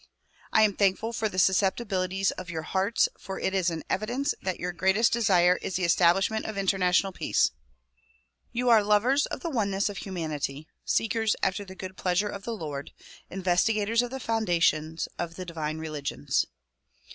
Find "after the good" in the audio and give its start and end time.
11.43-11.97